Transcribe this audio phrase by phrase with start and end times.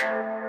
[0.00, 0.39] thank you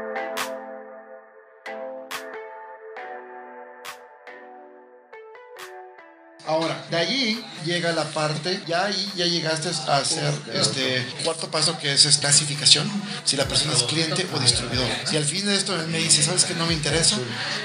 [6.47, 11.77] Ahora, de allí llega la parte, ya ahí ya llegaste a hacer este cuarto paso
[11.77, 12.89] que es, es clasificación,
[13.25, 14.87] si la persona es cliente o distribuidor.
[15.07, 17.17] Si al fin de esto me dice, ¿sabes que no me interesa?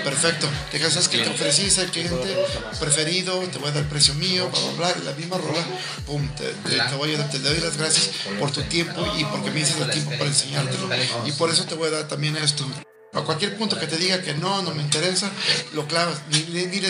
[0.05, 2.37] Perfecto, te sabes que te ofrecí ser cliente
[2.79, 5.65] preferido, te voy a dar precio mío, bla, bla, bla, la misma rola,
[6.05, 9.51] pum, te, te- te voy a, te doy las gracias por tu tiempo y porque
[9.51, 10.89] me dices el tiempo para enseñártelo.
[11.25, 12.65] Y por eso te voy a dar también esto.
[13.17, 15.31] A cualquier punto que te diga que no, no me interesa,
[15.73, 16.81] lo clavas, ni, ni,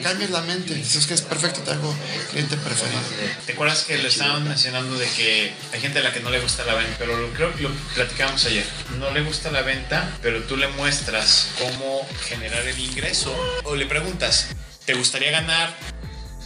[0.00, 0.74] cambies la mente.
[0.74, 1.92] Dices que es perfecto, te hago
[2.30, 3.00] cliente preferido.
[3.44, 6.38] ¿Te acuerdas que lo estábamos mencionando de que hay gente a la que no le
[6.38, 6.94] gusta la venta?
[7.00, 8.64] Pero lo, creo que lo platicábamos ayer.
[9.00, 13.34] No le gusta la venta, pero tú le muestras cómo generar el ingreso.
[13.64, 14.50] O le preguntas,
[14.84, 15.76] ¿te gustaría ganar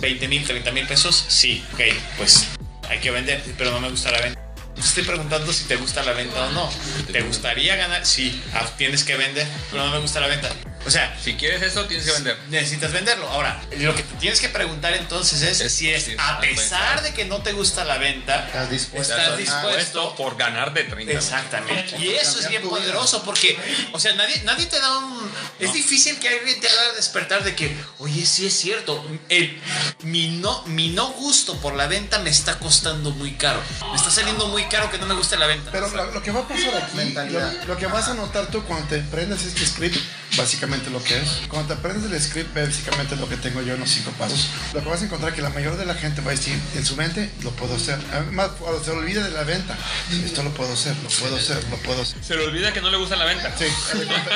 [0.00, 1.26] 20 mil, 30 mil pesos?
[1.28, 1.80] Sí, ok,
[2.16, 2.46] pues
[2.88, 4.45] hay que vender, pero no me gusta la venta.
[4.76, 6.70] Te estoy preguntando si te gusta la venta o no.
[7.10, 8.04] ¿Te gustaría ganar?
[8.04, 10.50] Sí, ah, tienes que vender, pero no me gusta la venta.
[10.86, 12.38] O sea, Si quieres eso, tienes que vender.
[12.48, 13.28] necesitas venderlo.
[13.28, 17.02] Ahora, lo que te tienes que preguntar entonces es, Es- si es, sí, a pesar
[17.02, 19.16] de que no te gusta la venta, ¿Estás dispuesto?
[19.16, 20.14] estás dispuesto.
[20.16, 21.12] por ganar de 30.
[21.12, 21.96] Exactamente.
[21.98, 23.58] Y eso es bien poderoso porque,
[23.92, 25.30] o sea, nadie, nadie te da un...
[25.58, 29.60] Es difícil que alguien te haga despertar de que, oye, sí es cierto, el,
[30.02, 33.60] mi, no, mi no gusto por la venta me está costando muy caro.
[33.90, 35.70] Me está saliendo muy caro que no me guste la venta.
[35.72, 38.62] Pero lo, lo que va a pasar aquí, lo, lo que vas a notar tú
[38.64, 39.96] cuando te aprendes este script,
[40.36, 43.80] básicamente lo que es, cuando te aprendes el script, básicamente lo que tengo yo en
[43.80, 46.28] los cinco pasos, lo que vas a encontrar que la mayoría de la gente va
[46.32, 47.98] a decir, en su mente, lo puedo hacer.
[48.12, 49.76] Además, cuando se olvida de la venta,
[50.24, 52.22] esto lo puedo hacer, lo puedo hacer, lo puedo hacer.
[52.22, 53.52] Se le olvida que no le gusta la venta.
[53.56, 53.64] Sí.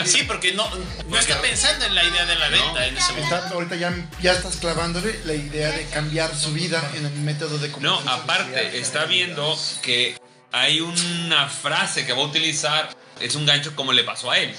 [0.05, 0.69] Sí, porque no,
[1.09, 3.37] no está pensando en la idea de la venta en ese momento.
[3.37, 7.59] Está- ahorita ya, ya estás clavándole la idea de cambiar su vida en el método
[7.59, 10.19] de No, comunicación aparte, está viendo que
[10.53, 12.91] hay una frase que va a utilizar,
[13.21, 14.55] es un gancho como le pasó a él.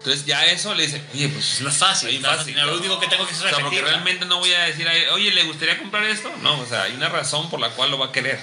[0.00, 2.56] Entonces ya eso le dice, oye, pues Es más fácil, Ahí más fácil.
[2.56, 4.88] Lo único que tengo que hacer O es sea, porque realmente no voy a decir,
[5.12, 6.32] oye, ¿le gustaría comprar esto?
[6.42, 8.40] No, o sea, hay una razón por la cual lo va a querer.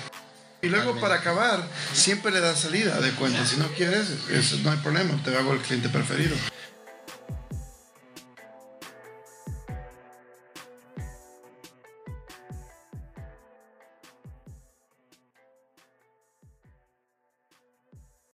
[0.61, 3.43] Y luego para acabar, siempre le das salida de cuenta.
[3.45, 6.35] Si no quieres, eso no hay problema, te hago el cliente preferido.